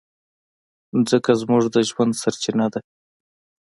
[0.97, 2.79] مځکه زموږ د ژوند سرچینه ده.